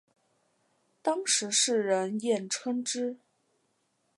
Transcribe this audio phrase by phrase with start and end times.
[1.03, 3.19] 当时世人艳称之。